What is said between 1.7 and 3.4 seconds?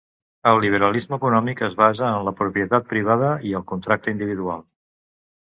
basa en la propietat privada